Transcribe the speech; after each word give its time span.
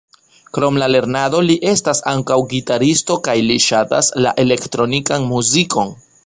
Krom 0.57 0.77
la 0.83 0.85
lernado 0.93 1.41
li 1.49 1.57
estas 1.71 2.01
ankaŭ 2.11 2.37
gitaristo 2.53 3.19
kaj 3.29 3.37
li 3.51 3.59
ŝatas 3.67 4.11
la 4.27 4.33
elektronikan 4.47 5.31
muzikon. 5.35 5.95